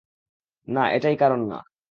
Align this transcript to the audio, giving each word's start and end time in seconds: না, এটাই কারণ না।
না, 0.67 0.83
এটাই 0.91 1.15
কারণ 1.15 1.41
না। 1.47 1.59